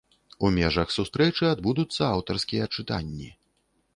[0.47, 3.29] У межах сустрэчы адбудуцца аўтарскія чытанні.